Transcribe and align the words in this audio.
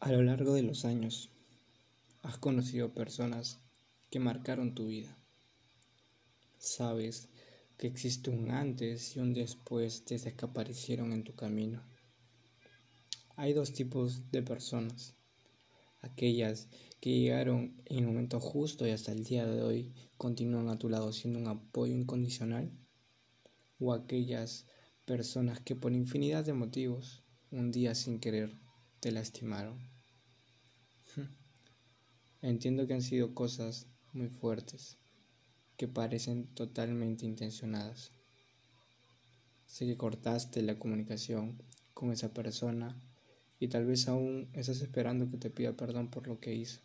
A 0.00 0.12
lo 0.12 0.22
largo 0.22 0.54
de 0.54 0.62
los 0.62 0.84
años, 0.84 1.28
has 2.22 2.38
conocido 2.38 2.94
personas 2.94 3.58
que 4.10 4.20
marcaron 4.20 4.72
tu 4.72 4.86
vida. 4.86 5.18
Sabes 6.56 7.28
que 7.76 7.88
existe 7.88 8.30
un 8.30 8.52
antes 8.52 9.16
y 9.16 9.18
un 9.18 9.34
después 9.34 10.04
desde 10.06 10.36
que 10.36 10.44
aparecieron 10.44 11.12
en 11.12 11.24
tu 11.24 11.34
camino. 11.34 11.82
Hay 13.34 13.54
dos 13.54 13.72
tipos 13.72 14.30
de 14.30 14.40
personas. 14.44 15.16
Aquellas 16.00 16.68
que 17.00 17.18
llegaron 17.18 17.82
en 17.86 17.98
el 17.98 18.06
momento 18.06 18.38
justo 18.38 18.86
y 18.86 18.90
hasta 18.90 19.10
el 19.10 19.24
día 19.24 19.46
de 19.46 19.62
hoy 19.62 19.92
continúan 20.16 20.68
a 20.68 20.78
tu 20.78 20.88
lado 20.88 21.12
siendo 21.12 21.40
un 21.40 21.48
apoyo 21.48 21.92
incondicional. 21.92 22.70
O 23.80 23.92
aquellas 23.92 24.64
personas 25.04 25.58
que 25.58 25.74
por 25.74 25.92
infinidad 25.92 26.44
de 26.44 26.52
motivos, 26.52 27.24
un 27.50 27.72
día 27.72 27.96
sin 27.96 28.20
querer, 28.20 28.67
te 29.00 29.12
lastimaron. 29.12 29.78
Entiendo 32.42 32.86
que 32.86 32.94
han 32.94 33.02
sido 33.02 33.34
cosas 33.34 33.86
muy 34.12 34.28
fuertes, 34.28 34.96
que 35.76 35.88
parecen 35.88 36.46
totalmente 36.54 37.24
intencionadas. 37.24 38.12
Sé 39.66 39.86
que 39.86 39.96
cortaste 39.96 40.62
la 40.62 40.78
comunicación 40.78 41.62
con 41.94 42.12
esa 42.12 42.32
persona 42.32 43.00
y 43.60 43.68
tal 43.68 43.86
vez 43.86 44.08
aún 44.08 44.48
estás 44.54 44.80
esperando 44.80 45.30
que 45.30 45.36
te 45.36 45.50
pida 45.50 45.76
perdón 45.76 46.10
por 46.10 46.26
lo 46.26 46.40
que 46.40 46.54
hizo. 46.54 46.80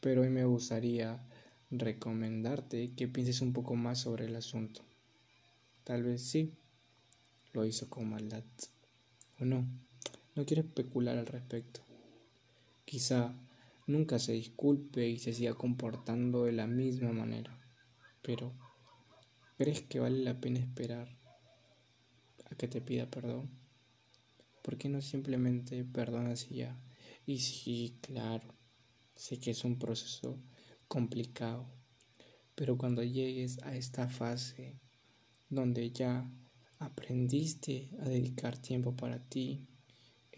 Pero 0.00 0.22
hoy 0.22 0.30
me 0.30 0.44
gustaría 0.44 1.26
recomendarte 1.70 2.94
que 2.94 3.08
pienses 3.08 3.40
un 3.40 3.52
poco 3.52 3.74
más 3.74 4.00
sobre 4.00 4.26
el 4.26 4.36
asunto. 4.36 4.82
Tal 5.84 6.02
vez 6.02 6.22
sí, 6.22 6.54
lo 7.52 7.64
hizo 7.64 7.90
con 7.90 8.08
maldad. 8.08 8.44
O 9.40 9.44
no, 9.44 9.66
no 10.38 10.46
quiero 10.46 10.62
especular 10.62 11.18
al 11.18 11.26
respecto. 11.26 11.80
Quizá 12.84 13.34
nunca 13.88 14.20
se 14.20 14.34
disculpe 14.34 15.08
y 15.08 15.18
se 15.18 15.32
siga 15.32 15.54
comportando 15.54 16.44
de 16.44 16.52
la 16.52 16.68
misma 16.68 17.10
manera. 17.10 17.58
Pero, 18.22 18.52
¿crees 19.56 19.82
que 19.82 19.98
vale 19.98 20.22
la 20.22 20.40
pena 20.40 20.60
esperar 20.60 21.08
a 22.48 22.54
que 22.54 22.68
te 22.68 22.80
pida 22.80 23.10
perdón? 23.10 23.50
¿Por 24.62 24.78
qué 24.78 24.88
no 24.88 25.02
simplemente 25.02 25.82
perdonas 25.82 26.48
ya? 26.48 26.80
Y 27.26 27.40
sí, 27.40 27.98
claro, 28.00 28.54
sé 29.16 29.40
que 29.40 29.50
es 29.50 29.64
un 29.64 29.76
proceso 29.76 30.38
complicado, 30.86 31.66
pero 32.54 32.78
cuando 32.78 33.02
llegues 33.02 33.60
a 33.64 33.74
esta 33.74 34.08
fase 34.08 34.78
donde 35.48 35.90
ya 35.90 36.30
aprendiste 36.78 37.90
a 37.98 38.08
dedicar 38.08 38.56
tiempo 38.56 38.94
para 38.94 39.18
ti, 39.18 39.66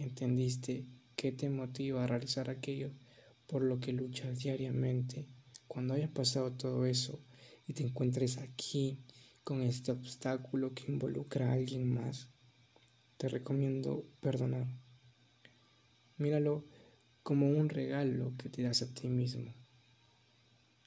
entendiste 0.02 0.86
¿Qué 1.20 1.32
te 1.32 1.50
motiva 1.50 2.02
a 2.02 2.06
realizar 2.06 2.48
aquello 2.48 2.92
por 3.46 3.62
lo 3.62 3.78
que 3.78 3.92
luchas 3.92 4.38
diariamente? 4.38 5.26
Cuando 5.68 5.92
hayas 5.92 6.08
pasado 6.08 6.52
todo 6.52 6.86
eso 6.86 7.20
y 7.66 7.74
te 7.74 7.82
encuentres 7.82 8.38
aquí 8.38 8.98
con 9.44 9.60
este 9.60 9.92
obstáculo 9.92 10.72
que 10.72 10.90
involucra 10.90 11.50
a 11.50 11.52
alguien 11.52 11.92
más, 11.92 12.30
te 13.18 13.28
recomiendo 13.28 14.08
perdonar. 14.20 14.66
Míralo 16.16 16.64
como 17.22 17.50
un 17.50 17.68
regalo 17.68 18.32
que 18.38 18.48
te 18.48 18.62
das 18.62 18.80
a 18.80 18.94
ti 18.94 19.08
mismo. 19.10 19.52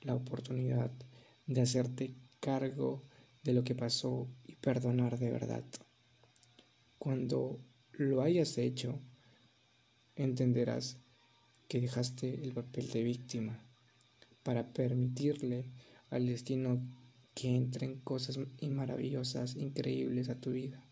La 0.01 0.15
oportunidad 0.15 0.91
de 1.45 1.61
hacerte 1.61 2.15
cargo 2.39 3.03
de 3.43 3.53
lo 3.53 3.63
que 3.63 3.75
pasó 3.75 4.27
y 4.47 4.55
perdonar 4.55 5.19
de 5.19 5.29
verdad. 5.29 5.63
Cuando 6.97 7.59
lo 7.93 8.21
hayas 8.21 8.57
hecho, 8.57 8.99
entenderás 10.15 10.97
que 11.67 11.81
dejaste 11.81 12.43
el 12.43 12.53
papel 12.53 12.89
de 12.89 13.03
víctima 13.03 13.63
para 14.43 14.73
permitirle 14.73 15.71
al 16.09 16.27
destino 16.27 16.81
que 17.33 17.55
entren 17.55 17.99
cosas 17.99 18.39
maravillosas, 18.61 19.55
increíbles 19.55 20.29
a 20.29 20.39
tu 20.39 20.51
vida. 20.51 20.83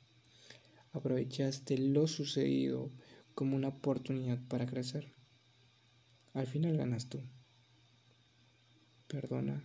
Aprovechaste 0.93 1.77
lo 1.77 2.07
sucedido 2.07 2.91
como 3.35 3.55
una 3.55 3.69
oportunidad 3.69 4.39
para 4.47 4.65
crecer. 4.65 5.11
Al 6.33 6.47
final 6.47 6.77
ganas 6.77 7.09
tú. 7.09 7.21
Perdona 9.07 9.63